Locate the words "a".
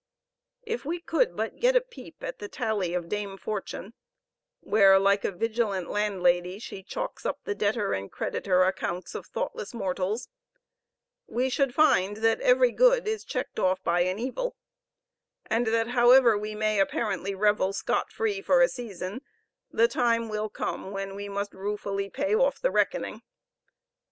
1.75-1.79, 5.23-5.31, 18.63-18.67